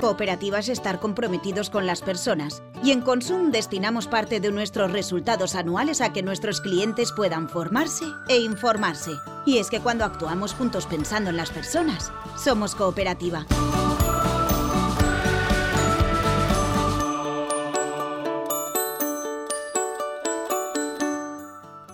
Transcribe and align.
Cooperativa 0.00 0.58
es 0.58 0.68
estar 0.68 1.00
comprometidos 1.00 1.70
con 1.70 1.86
las 1.86 2.02
personas 2.02 2.62
y 2.84 2.90
en 2.90 3.00
Consum 3.00 3.50
destinamos 3.50 4.06
parte 4.06 4.40
de 4.40 4.52
nuestros 4.52 4.92
resultados 4.92 5.54
anuales 5.54 6.00
a 6.00 6.12
que 6.12 6.22
nuestros 6.22 6.60
clientes 6.60 7.12
puedan 7.12 7.48
formarse 7.48 8.04
e 8.28 8.38
informarse. 8.38 9.12
Y 9.46 9.58
es 9.58 9.70
que 9.70 9.80
cuando 9.80 10.04
actuamos 10.04 10.52
juntos 10.54 10.86
pensando 10.86 11.30
en 11.30 11.36
las 11.36 11.50
personas, 11.50 12.12
somos 12.36 12.74
cooperativa. 12.74 13.46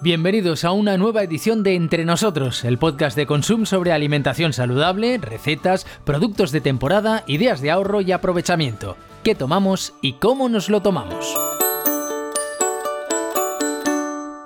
Bienvenidos 0.03 0.65
a 0.65 0.73
una 0.73 0.97
nueva 0.97 1.23
edición 1.23 1.63
de 1.63 1.77
Entre 1.77 2.05
Nosotros, 2.05 2.65
el 2.65 2.77
podcast 2.77 3.17
de 3.17 3.25
Consum 3.25 3.67
sobre 3.67 3.93
alimentación 3.93 4.53
saludable, 4.53 5.17
recetas, 5.19 5.87
productos 6.05 6.51
de 6.51 6.61
temporada, 6.61 7.23
ideas 7.29 7.61
de 7.61 7.71
ahorro 7.71 8.01
y 8.01 8.11
aprovechamiento. 8.11 8.97
¿Qué 9.23 9.37
tomamos 9.37 9.95
y 10.03 10.15
cómo 10.15 10.49
nos 10.49 10.69
lo 10.71 10.83
tomamos? 10.83 11.33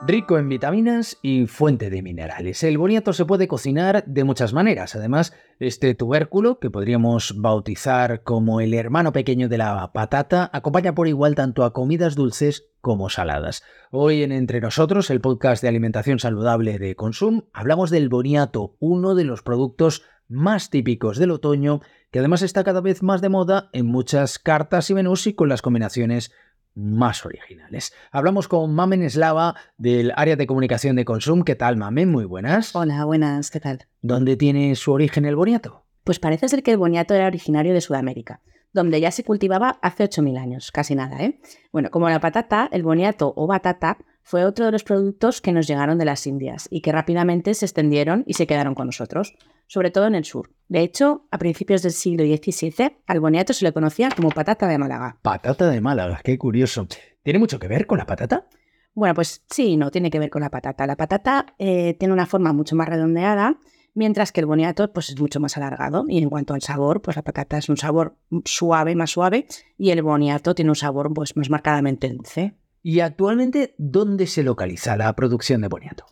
Rico 0.06 0.38
en 0.38 0.50
vitaminas 0.50 1.18
y 1.22 1.46
fuente 1.46 1.88
de 1.88 2.02
minerales. 2.02 2.62
El 2.62 2.76
boniato 2.76 3.14
se 3.14 3.24
puede 3.24 3.48
cocinar 3.48 4.04
de 4.06 4.24
muchas 4.24 4.52
maneras. 4.52 4.94
Además, 4.94 5.32
este 5.58 5.94
tubérculo, 5.94 6.58
que 6.60 6.70
podríamos 6.70 7.34
bautizar 7.40 8.22
como 8.22 8.60
el 8.60 8.74
hermano 8.74 9.12
pequeño 9.12 9.48
de 9.48 9.58
la 9.58 9.90
patata, 9.94 10.50
acompaña 10.52 10.94
por 10.94 11.08
igual 11.08 11.34
tanto 11.34 11.64
a 11.64 11.72
comidas 11.72 12.14
dulces 12.14 12.68
como 12.86 13.10
saladas. 13.10 13.64
Hoy 13.90 14.22
en 14.22 14.30
Entre 14.30 14.60
Nosotros, 14.60 15.10
el 15.10 15.20
podcast 15.20 15.60
de 15.60 15.66
alimentación 15.66 16.20
saludable 16.20 16.78
de 16.78 16.94
Consum, 16.94 17.42
hablamos 17.52 17.90
del 17.90 18.08
boniato, 18.08 18.76
uno 18.78 19.16
de 19.16 19.24
los 19.24 19.42
productos 19.42 20.04
más 20.28 20.70
típicos 20.70 21.18
del 21.18 21.32
otoño, 21.32 21.80
que 22.12 22.20
además 22.20 22.42
está 22.42 22.62
cada 22.62 22.80
vez 22.80 23.02
más 23.02 23.20
de 23.20 23.28
moda 23.28 23.70
en 23.72 23.86
muchas 23.86 24.38
cartas 24.38 24.88
y 24.88 24.94
menús 24.94 25.26
y 25.26 25.34
con 25.34 25.48
las 25.48 25.62
combinaciones 25.62 26.30
más 26.76 27.26
originales. 27.26 27.92
Hablamos 28.12 28.46
con 28.46 28.72
Mamen 28.72 29.02
Eslava 29.02 29.56
del 29.76 30.12
área 30.14 30.36
de 30.36 30.46
comunicación 30.46 30.94
de 30.94 31.04
Consum. 31.04 31.42
¿Qué 31.42 31.56
tal, 31.56 31.76
Mamen? 31.76 32.08
Muy 32.08 32.24
buenas. 32.24 32.76
Hola, 32.76 33.04
buenas, 33.04 33.50
¿qué 33.50 33.58
tal? 33.58 33.88
¿Dónde 34.00 34.36
tiene 34.36 34.76
su 34.76 34.92
origen 34.92 35.24
el 35.24 35.34
boniato? 35.34 35.86
Pues 36.04 36.20
parece 36.20 36.48
ser 36.48 36.62
que 36.62 36.70
el 36.70 36.78
boniato 36.78 37.14
era 37.14 37.26
originario 37.26 37.74
de 37.74 37.80
Sudamérica 37.80 38.42
donde 38.76 39.00
ya 39.00 39.10
se 39.10 39.24
cultivaba 39.24 39.80
hace 39.82 40.04
8.000 40.04 40.38
años, 40.38 40.70
casi 40.70 40.94
nada, 40.94 41.20
¿eh? 41.24 41.40
Bueno, 41.72 41.90
como 41.90 42.08
la 42.08 42.20
patata, 42.20 42.68
el 42.70 42.84
boniato 42.84 43.32
o 43.34 43.48
batata 43.48 43.98
fue 44.22 44.44
otro 44.44 44.66
de 44.66 44.72
los 44.72 44.84
productos 44.84 45.40
que 45.40 45.50
nos 45.50 45.66
llegaron 45.66 45.98
de 45.98 46.04
las 46.04 46.26
Indias 46.26 46.68
y 46.70 46.82
que 46.82 46.92
rápidamente 46.92 47.54
se 47.54 47.64
extendieron 47.64 48.22
y 48.26 48.34
se 48.34 48.46
quedaron 48.46 48.74
con 48.74 48.86
nosotros, 48.86 49.34
sobre 49.66 49.90
todo 49.90 50.06
en 50.06 50.14
el 50.14 50.24
sur. 50.24 50.50
De 50.68 50.80
hecho, 50.80 51.26
a 51.30 51.38
principios 51.38 51.82
del 51.82 51.92
siglo 51.92 52.24
XVII, 52.24 52.98
al 53.06 53.20
boniato 53.20 53.52
se 53.52 53.64
le 53.64 53.72
conocía 53.72 54.10
como 54.14 54.30
patata 54.30 54.68
de 54.68 54.78
Málaga. 54.78 55.18
Patata 55.22 55.68
de 55.70 55.80
Málaga, 55.80 56.20
qué 56.22 56.38
curioso. 56.38 56.86
¿Tiene 57.22 57.38
mucho 57.38 57.58
que 57.58 57.68
ver 57.68 57.86
con 57.86 57.98
la 57.98 58.06
patata? 58.06 58.46
Bueno, 58.94 59.14
pues 59.14 59.44
sí, 59.50 59.76
no 59.76 59.90
tiene 59.90 60.10
que 60.10 60.18
ver 60.18 60.30
con 60.30 60.42
la 60.42 60.50
patata. 60.50 60.86
La 60.86 60.96
patata 60.96 61.54
eh, 61.58 61.94
tiene 61.98 62.14
una 62.14 62.26
forma 62.26 62.52
mucho 62.52 62.76
más 62.76 62.88
redondeada 62.88 63.58
mientras 63.96 64.30
que 64.30 64.40
el 64.40 64.46
boniato 64.46 64.92
pues, 64.92 65.08
es 65.08 65.18
mucho 65.18 65.40
más 65.40 65.56
alargado. 65.56 66.04
Y 66.06 66.18
en 66.18 66.30
cuanto 66.30 66.54
al 66.54 66.62
sabor, 66.62 67.02
pues 67.02 67.16
la 67.16 67.22
patata 67.22 67.58
es 67.58 67.68
un 67.68 67.76
sabor 67.76 68.16
suave, 68.44 68.94
más 68.94 69.10
suave, 69.10 69.46
y 69.76 69.90
el 69.90 70.02
boniato 70.02 70.54
tiene 70.54 70.70
un 70.70 70.76
sabor 70.76 71.12
pues, 71.12 71.36
más 71.36 71.50
marcadamente 71.50 72.08
dulce. 72.08 72.54
¿Y 72.82 73.00
actualmente 73.00 73.74
dónde 73.78 74.28
se 74.28 74.44
localiza 74.44 74.96
la 74.96 75.12
producción 75.16 75.62
de 75.62 75.68
boniato? 75.68 76.04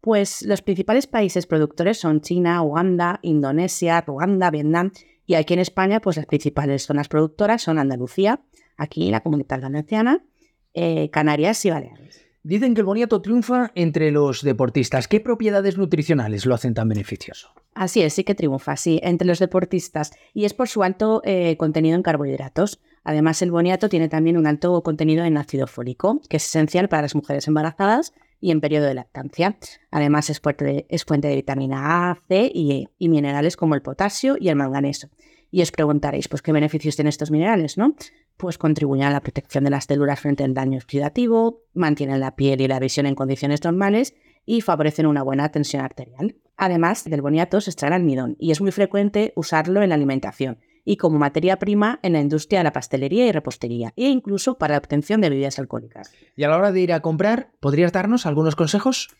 Pues 0.00 0.42
los 0.42 0.62
principales 0.62 1.06
países 1.06 1.46
productores 1.46 1.98
son 1.98 2.20
China, 2.20 2.62
Uganda, 2.62 3.18
Indonesia, 3.22 4.00
Ruanda, 4.00 4.50
Vietnam 4.50 4.92
y 5.26 5.34
aquí 5.34 5.54
en 5.54 5.60
España 5.60 6.00
pues 6.00 6.16
las 6.16 6.26
principales 6.26 6.84
zonas 6.84 7.08
productoras 7.08 7.62
son 7.62 7.78
Andalucía, 7.78 8.40
aquí 8.76 9.10
la 9.10 9.20
Comunidad 9.20 9.60
Valenciana, 9.60 10.24
eh, 10.72 11.10
Canarias 11.10 11.64
y 11.66 11.70
Baleares. 11.70 12.09
Dicen 12.42 12.74
que 12.74 12.80
el 12.80 12.86
boniato 12.86 13.20
triunfa 13.20 13.70
entre 13.74 14.10
los 14.10 14.42
deportistas. 14.42 15.08
¿Qué 15.08 15.20
propiedades 15.20 15.76
nutricionales 15.76 16.46
lo 16.46 16.54
hacen 16.54 16.72
tan 16.72 16.88
beneficioso? 16.88 17.50
Así 17.74 18.00
es, 18.00 18.14
sí 18.14 18.24
que 18.24 18.34
triunfa, 18.34 18.76
sí, 18.76 18.98
entre 19.02 19.26
los 19.26 19.38
deportistas. 19.38 20.12
Y 20.32 20.46
es 20.46 20.54
por 20.54 20.68
su 20.68 20.82
alto 20.82 21.20
eh, 21.24 21.56
contenido 21.58 21.96
en 21.96 22.02
carbohidratos. 22.02 22.80
Además, 23.04 23.42
el 23.42 23.50
boniato 23.50 23.90
tiene 23.90 24.08
también 24.08 24.38
un 24.38 24.46
alto 24.46 24.82
contenido 24.82 25.24
en 25.24 25.36
ácido 25.36 25.66
fólico, 25.66 26.22
que 26.30 26.38
es 26.38 26.46
esencial 26.46 26.88
para 26.88 27.02
las 27.02 27.14
mujeres 27.14 27.46
embarazadas 27.46 28.14
y 28.40 28.52
en 28.52 28.62
periodo 28.62 28.86
de 28.86 28.94
lactancia. 28.94 29.58
Además, 29.90 30.30
es 30.30 30.40
fuente 30.40 30.64
de, 30.64 31.34
vitamina 31.36 32.10
A, 32.10 32.18
C 32.26 32.50
y, 32.54 32.88
y 32.98 33.08
minerales 33.10 33.58
como 33.58 33.74
el 33.74 33.82
potasio 33.82 34.36
y 34.40 34.48
el 34.48 34.56
manganeso. 34.56 35.10
Y 35.50 35.62
os 35.62 35.72
preguntaréis, 35.72 36.28
pues, 36.28 36.42
¿qué 36.42 36.52
beneficios 36.52 36.96
tienen 36.96 37.08
estos 37.08 37.30
minerales, 37.30 37.76
no? 37.76 37.94
Pues 38.40 38.56
contribuyen 38.56 39.04
a 39.04 39.10
la 39.10 39.20
protección 39.20 39.64
de 39.64 39.70
las 39.70 39.84
células 39.84 40.18
frente 40.18 40.42
al 40.44 40.54
daño 40.54 40.78
oxidativo, 40.78 41.62
mantienen 41.74 42.20
la 42.20 42.36
piel 42.36 42.62
y 42.62 42.68
la 42.68 42.80
visión 42.80 43.04
en 43.04 43.14
condiciones 43.14 43.62
normales 43.62 44.14
y 44.46 44.62
favorecen 44.62 45.06
una 45.06 45.22
buena 45.22 45.50
tensión 45.50 45.84
arterial. 45.84 46.36
Además, 46.56 47.04
del 47.04 47.20
boniato 47.20 47.60
se 47.60 47.70
extrae 47.70 47.88
el 47.88 47.94
almidón 47.94 48.36
y 48.40 48.50
es 48.50 48.62
muy 48.62 48.72
frecuente 48.72 49.34
usarlo 49.36 49.82
en 49.82 49.90
la 49.90 49.94
alimentación 49.94 50.58
y 50.86 50.96
como 50.96 51.18
materia 51.18 51.58
prima 51.58 52.00
en 52.02 52.14
la 52.14 52.20
industria 52.20 52.60
de 52.60 52.64
la 52.64 52.72
pastelería 52.72 53.26
y 53.26 53.32
repostería 53.32 53.92
e 53.94 54.08
incluso 54.08 54.56
para 54.56 54.72
la 54.72 54.78
obtención 54.78 55.20
de 55.20 55.28
bebidas 55.28 55.58
alcohólicas. 55.58 56.10
Y 56.34 56.44
a 56.44 56.48
la 56.48 56.56
hora 56.56 56.72
de 56.72 56.80
ir 56.80 56.94
a 56.94 57.00
comprar, 57.00 57.50
¿podrías 57.60 57.92
darnos 57.92 58.24
algunos 58.24 58.56
consejos? 58.56 59.10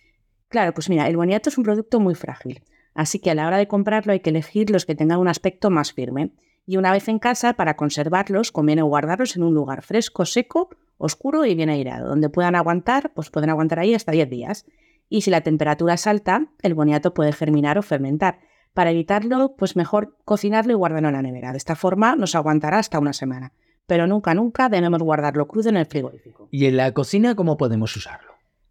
Claro, 0.49 0.73
pues 0.73 0.89
mira, 0.89 1.07
el 1.07 1.19
boniato 1.19 1.51
es 1.51 1.59
un 1.59 1.65
producto 1.65 2.01
muy 2.01 2.15
frágil, 2.15 2.63
así 2.95 3.19
que 3.19 3.31
a 3.31 3.35
la 3.35 3.47
hora 3.47 3.59
de 3.59 3.69
comprarlo 3.69 4.15
hay 4.15 4.21
que 4.21 4.31
elegir 4.31 4.71
los 4.71 4.87
que 4.87 4.95
tengan 4.95 5.21
un 5.21 5.29
aspecto 5.29 5.69
más 5.69 5.93
firme 5.93 6.33
y 6.67 6.77
una 6.77 6.93
vez 6.93 7.09
en 7.09 7.19
casa, 7.19 7.55
para 7.55 7.77
conservarlos, 7.77 8.53
conviene 8.53 8.83
guardarlos 8.83 9.37
en 9.37 9.43
un 9.43 9.55
lugar 9.55 9.83
fresco, 9.83 10.25
seco, 10.25 10.71
oscuro 10.99 11.45
y 11.45 11.55
bien 11.55 11.71
airado, 11.71 12.09
donde 12.09 12.29
puedan 12.29 12.55
aguantar, 12.55 13.13
pues 13.15 13.31
pueden 13.31 13.51
aguantar 13.51 13.81
ahí 13.81 13.95
hasta 13.95 14.13
10 14.13 14.31
días. 14.31 14.67
Y 15.09 15.23
si 15.23 15.31
la 15.31 15.41
temperatura 15.41 15.95
es 15.95 16.07
alta, 16.07 16.47
el 16.63 16.75
boniato 16.75 17.15
puede 17.15 17.33
germinar 17.33 17.79
o 17.79 17.83
fermentar. 17.83 18.39
Para 18.75 18.93
evitarlo, 18.93 19.57
pues 19.57 19.75
mejor 19.75 20.17
cocinarlo 20.25 20.73
y 20.73 20.77
guardarlo 20.77 21.09
en 21.09 21.15
la 21.15 21.23
nevera. 21.23 21.51
De 21.51 21.59
esta 21.59 21.75
forma 21.75 22.15
nos 22.15 22.35
aguantará 22.35 22.79
hasta 22.79 23.01
una 23.01 23.13
semana. 23.13 23.53
Pero 23.87 24.07
nunca, 24.07 24.35
nunca 24.35 24.69
debemos 24.69 25.03
guardarlo 25.03 25.49
crudo 25.49 25.71
en 25.71 25.79
el 25.79 25.87
frigorífico. 25.87 26.49
¿Y 26.53 26.67
en 26.67 26.77
la 26.77 26.93
cocina 26.93 27.35
cómo 27.35 27.57
podemos 27.57 27.97
usarlo? 27.97 28.30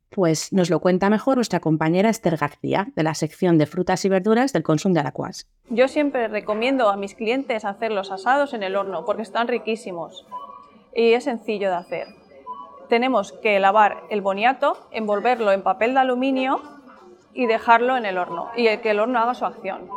Pues 0.09 0.52
nos 0.52 0.72
lo 0.72 0.80
cuenta 0.80 1.09
mejor 1.12 1.36
nuestra 1.36 1.59
compañera 1.59 2.09
Esther 2.09 2.38
García, 2.38 2.88
de 2.96 3.03
la 3.03 3.14
sección 3.14 3.59
de 3.59 3.68
frutas 3.68 4.03
y 4.06 4.09
verduras 4.09 4.53
del 4.53 4.64
Consum 4.64 4.94
de 4.94 5.02
Alacuas. 5.02 5.47
Yo 5.70 5.88
siempre 5.88 6.28
recomiendo 6.28 6.90
a 6.90 6.97
mis 6.97 7.14
clientes 7.14 7.64
hacer 7.64 7.92
los 7.92 8.12
asados 8.12 8.53
en 8.53 8.64
el 8.64 8.75
horno 8.75 9.06
porque 9.06 9.22
están 9.22 9.47
riquísimos 9.47 10.25
y 10.96 11.14
es 11.14 11.25
sencillo 11.25 11.70
de 11.70 11.75
hacer. 11.75 12.08
Tenemos 12.88 13.34
que 13.34 13.59
lavar 13.59 14.03
el 14.09 14.22
boniato, 14.22 14.88
envolverlo 14.90 15.52
en 15.52 15.62
papel 15.62 15.94
de 15.94 16.00
aluminio 16.00 16.59
y 17.36 17.46
dejarlo 17.46 17.96
en 17.96 18.06
el 18.06 18.18
horno 18.18 18.50
y 18.56 18.66
que 18.80 18.90
el 18.90 19.00
horno 19.00 19.20
haga 19.20 19.36
su 19.36 19.46
acción. 19.46 19.88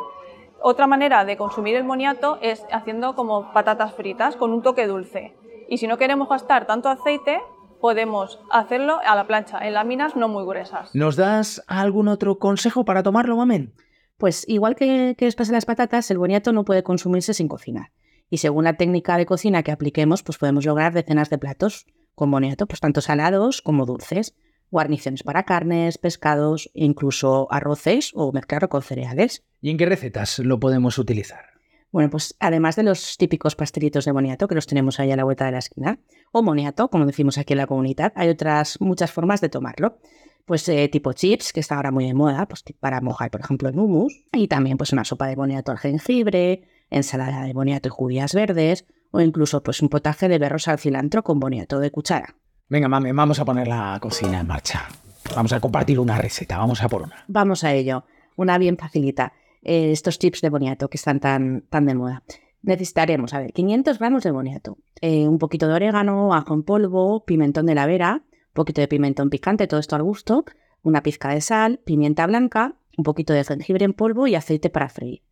Otra 0.61 0.85
manera 0.85 1.25
de 1.25 1.37
consumir 1.37 1.75
el 1.75 1.83
boniato 1.83 2.37
es 2.39 2.63
haciendo 2.71 3.15
como 3.15 3.51
patatas 3.51 3.95
fritas 3.95 4.35
con 4.35 4.53
un 4.53 4.61
toque 4.61 4.85
dulce. 4.85 5.35
Y 5.67 5.79
si 5.79 5.87
no 5.87 5.97
queremos 5.97 6.29
gastar 6.29 6.67
tanto 6.67 6.87
aceite, 6.87 7.41
podemos 7.83 8.39
hacerlo 8.49 9.01
a 9.05 9.13
la 9.13 9.27
plancha, 9.27 9.59
en 9.59 9.73
láminas 9.73 10.15
no 10.15 10.29
muy 10.29 10.45
gruesas. 10.45 10.95
¿Nos 10.95 11.17
das 11.17 11.61
algún 11.67 12.07
otro 12.07 12.39
consejo 12.39 12.85
para 12.85 13.03
tomarlo, 13.03 13.35
mamen? 13.35 13.73
Pues 14.17 14.45
igual 14.47 14.77
que, 14.77 15.15
que 15.17 15.25
después 15.25 15.49
de 15.49 15.53
las 15.53 15.65
patatas, 15.65 16.09
el 16.09 16.17
boniato 16.17 16.53
no 16.53 16.63
puede 16.63 16.81
consumirse 16.81 17.33
sin 17.33 17.49
cocinar. 17.49 17.91
Y 18.29 18.37
según 18.37 18.63
la 18.63 18.77
técnica 18.77 19.17
de 19.17 19.25
cocina 19.25 19.63
que 19.63 19.73
apliquemos, 19.73 20.23
pues 20.23 20.37
podemos 20.37 20.65
lograr 20.65 20.93
decenas 20.93 21.29
de 21.29 21.37
platos 21.37 21.85
con 22.15 22.31
boniato, 22.31 22.67
pues 22.67 22.79
tanto 22.79 23.01
salados 23.01 23.61
como 23.61 23.85
dulces, 23.85 24.33
guarniciones 24.71 25.23
para 25.23 25.43
carnes, 25.43 25.97
pescados, 25.97 26.71
incluso 26.73 27.51
arroces 27.51 28.11
o 28.15 28.31
mezclarlo 28.31 28.69
con 28.69 28.81
cereales. 28.81 29.43
¿Y 29.59 29.71
en 29.71 29.77
qué 29.77 29.87
recetas 29.87 30.39
lo 30.39 30.57
podemos 30.57 30.97
utilizar? 30.97 31.52
Bueno, 31.93 32.09
pues 32.09 32.35
además 32.39 32.75
de 32.75 32.81
los 32.81 33.17
típicos 33.17 33.55
pastelitos 33.55 34.05
de 34.05 34.11
boniato 34.11 34.47
que 34.47 34.55
los 34.55 34.65
tenemos 34.65 34.99
ahí 34.99 35.11
a 35.11 35.15
la 35.15 35.23
vuelta 35.23 35.45
de 35.45 35.51
la 35.51 35.59
esquina, 35.59 35.99
o 36.31 36.41
moniato, 36.41 36.89
como 36.89 37.05
decimos 37.05 37.37
aquí 37.37 37.53
en 37.53 37.59
la 37.59 37.67
comunidad, 37.67 38.11
hay 38.15 38.29
otras 38.29 38.81
muchas 38.81 39.11
formas 39.11 39.41
de 39.41 39.49
tomarlo. 39.49 39.99
Pues 40.45 40.67
eh, 40.69 40.89
tipo 40.89 41.13
chips, 41.13 41.53
que 41.53 41.59
está 41.59 41.75
ahora 41.75 41.91
muy 41.91 42.07
de 42.07 42.15
moda, 42.15 42.47
pues 42.47 42.63
para 42.79 42.99
mojar, 42.99 43.29
por 43.29 43.41
ejemplo, 43.41 43.69
en 43.69 43.77
hummus, 43.77 44.25
y 44.31 44.47
también 44.47 44.77
pues 44.77 44.91
una 44.91 45.05
sopa 45.05 45.27
de 45.27 45.35
boniato 45.35 45.71
al 45.71 45.77
jengibre, 45.77 46.63
ensalada 46.89 47.43
de 47.43 47.53
boniato 47.53 47.89
y 47.89 47.91
judías 47.91 48.33
verdes, 48.33 48.87
o 49.11 49.21
incluso 49.21 49.61
pues 49.61 49.83
un 49.83 49.89
potaje 49.89 50.27
de 50.27 50.39
berros 50.39 50.67
al 50.67 50.79
cilantro 50.79 51.23
con 51.23 51.39
boniato 51.39 51.79
de 51.79 51.91
cuchara. 51.91 52.37
Venga, 52.69 52.87
mami, 52.87 53.11
vamos 53.11 53.39
a 53.39 53.45
poner 53.45 53.67
la 53.67 53.99
cocina 54.01 54.39
en 54.39 54.47
marcha. 54.47 54.89
Vamos 55.35 55.53
a 55.53 55.59
compartir 55.59 55.99
una 55.99 56.17
receta, 56.17 56.57
vamos 56.57 56.81
a 56.81 56.89
por 56.89 57.03
una. 57.03 57.23
Vamos 57.27 57.63
a 57.63 57.71
ello, 57.71 58.05
una 58.35 58.57
bien 58.57 58.77
facilita. 58.77 59.33
Eh, 59.63 59.91
estos 59.91 60.19
chips 60.19 60.41
de 60.41 60.49
boniato 60.49 60.89
que 60.89 60.97
están 60.97 61.19
tan, 61.19 61.61
tan 61.69 61.85
de 61.85 61.95
moda. 61.95 62.23
Necesitaremos, 62.61 63.33
a 63.33 63.39
ver, 63.39 63.53
500 63.53 63.99
gramos 63.99 64.23
de 64.23 64.31
boniato, 64.31 64.77
eh, 65.01 65.27
un 65.27 65.37
poquito 65.37 65.67
de 65.67 65.73
orégano, 65.73 66.33
ajo 66.33 66.53
en 66.53 66.63
polvo, 66.63 67.25
pimentón 67.25 67.65
de 67.65 67.75
la 67.75 67.85
vera, 67.85 68.23
un 68.23 68.53
poquito 68.53 68.81
de 68.81 68.87
pimentón 68.87 69.29
picante, 69.29 69.67
todo 69.67 69.79
esto 69.79 69.95
al 69.95 70.03
gusto, 70.03 70.45
una 70.81 71.03
pizca 71.03 71.29
de 71.29 71.41
sal, 71.41 71.79
pimienta 71.83 72.25
blanca, 72.27 72.75
un 72.97 73.03
poquito 73.03 73.33
de 73.33 73.43
jengibre 73.43 73.85
en 73.85 73.93
polvo 73.93 74.27
y 74.27 74.35
aceite 74.35 74.69
para 74.69 74.89
freír. 74.89 75.23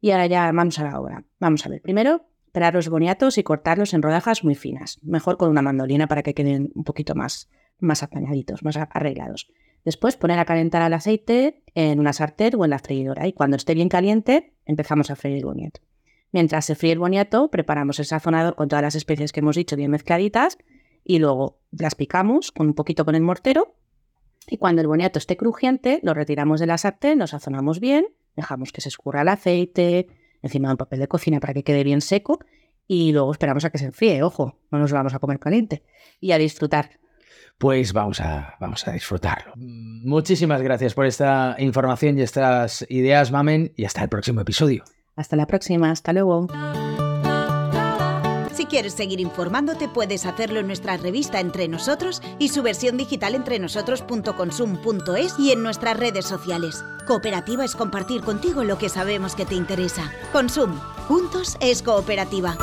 Y 0.00 0.12
ahora 0.12 0.26
ya 0.26 0.50
vamos 0.52 0.78
a 0.78 0.84
la 0.84 0.98
obra. 0.98 1.24
Vamos 1.38 1.66
a 1.66 1.68
ver, 1.68 1.82
primero 1.82 2.26
pelar 2.52 2.74
los 2.74 2.88
boniatos 2.88 3.38
y 3.38 3.42
cortarlos 3.42 3.94
en 3.94 4.02
rodajas 4.02 4.42
muy 4.42 4.54
finas, 4.54 4.98
mejor 5.02 5.36
con 5.36 5.50
una 5.50 5.62
mandolina 5.62 6.08
para 6.08 6.22
que 6.22 6.34
queden 6.34 6.72
un 6.74 6.84
poquito 6.84 7.14
más, 7.14 7.48
más 7.78 8.02
apañaditos, 8.02 8.62
más 8.64 8.76
arreglados. 8.76 9.50
Después 9.84 10.16
poner 10.16 10.38
a 10.38 10.44
calentar 10.44 10.86
el 10.86 10.92
aceite 10.92 11.62
en 11.74 12.00
una 12.00 12.12
sartén 12.12 12.54
o 12.56 12.64
en 12.64 12.70
la 12.70 12.78
freidora 12.78 13.26
y 13.26 13.32
cuando 13.32 13.56
esté 13.56 13.74
bien 13.74 13.88
caliente 13.88 14.52
empezamos 14.66 15.10
a 15.10 15.16
freír 15.16 15.38
el 15.38 15.44
boniato. 15.44 15.80
Mientras 16.32 16.64
se 16.66 16.74
fríe 16.74 16.92
el 16.92 16.98
boniato, 16.98 17.50
preparamos 17.50 17.98
el 17.98 18.04
sazonador 18.04 18.54
con 18.54 18.68
todas 18.68 18.82
las 18.82 18.94
especies 18.94 19.32
que 19.32 19.40
hemos 19.40 19.56
dicho 19.56 19.76
bien 19.76 19.90
mezcladitas 19.90 20.58
y 21.02 21.18
luego 21.18 21.58
las 21.72 21.94
picamos 21.94 22.52
con 22.52 22.68
un 22.68 22.74
poquito 22.74 23.04
con 23.04 23.14
el 23.14 23.22
mortero 23.22 23.74
y 24.46 24.58
cuando 24.58 24.80
el 24.80 24.88
boniato 24.88 25.18
esté 25.18 25.36
crujiente 25.36 26.00
lo 26.02 26.14
retiramos 26.14 26.60
de 26.60 26.66
la 26.66 26.78
sartén, 26.78 27.18
lo 27.18 27.26
sazonamos 27.26 27.80
bien, 27.80 28.06
dejamos 28.36 28.72
que 28.72 28.80
se 28.80 28.88
escurra 28.88 29.22
el 29.22 29.28
aceite 29.28 30.08
encima 30.42 30.68
de 30.68 30.74
un 30.74 30.78
papel 30.78 31.00
de 31.00 31.08
cocina 31.08 31.40
para 31.40 31.54
que 31.54 31.64
quede 31.64 31.84
bien 31.84 32.00
seco 32.00 32.38
y 32.86 33.12
luego 33.12 33.30
esperamos 33.32 33.64
a 33.64 33.70
que 33.70 33.78
se 33.78 33.86
enfríe, 33.86 34.22
ojo, 34.22 34.58
no 34.70 34.78
nos 34.78 34.90
lo 34.90 34.96
vamos 34.96 35.14
a 35.14 35.18
comer 35.18 35.38
caliente 35.38 35.82
y 36.20 36.32
a 36.32 36.38
disfrutar. 36.38 36.99
Pues 37.60 37.92
vamos 37.92 38.20
a, 38.20 38.56
vamos 38.58 38.88
a 38.88 38.92
disfrutarlo. 38.92 39.52
Muchísimas 39.56 40.62
gracias 40.62 40.94
por 40.94 41.04
esta 41.04 41.56
información 41.58 42.18
y 42.18 42.22
estas 42.22 42.86
ideas, 42.88 43.30
Mamen, 43.30 43.74
y 43.76 43.84
hasta 43.84 44.02
el 44.02 44.08
próximo 44.08 44.40
episodio. 44.40 44.82
Hasta 45.14 45.36
la 45.36 45.46
próxima, 45.46 45.90
hasta 45.90 46.14
luego. 46.14 46.46
Si 48.54 48.64
quieres 48.64 48.94
seguir 48.94 49.20
informándote, 49.20 49.88
puedes 49.88 50.24
hacerlo 50.24 50.60
en 50.60 50.68
nuestra 50.68 50.96
revista 50.96 51.38
Entre 51.38 51.68
Nosotros 51.68 52.22
y 52.38 52.48
su 52.48 52.62
versión 52.62 52.96
digital 52.96 53.34
entrenosotros.consum.es 53.34 55.38
y 55.38 55.52
en 55.52 55.62
nuestras 55.62 55.98
redes 55.98 56.24
sociales. 56.24 56.82
Cooperativa 57.06 57.66
es 57.66 57.76
compartir 57.76 58.22
contigo 58.22 58.64
lo 58.64 58.78
que 58.78 58.88
sabemos 58.88 59.34
que 59.34 59.44
te 59.44 59.54
interesa. 59.54 60.10
Consum. 60.32 60.78
Juntos 61.08 61.58
es 61.60 61.82
cooperativa. 61.82 62.56